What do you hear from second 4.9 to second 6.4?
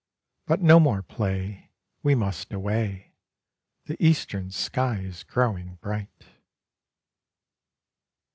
is growing bright.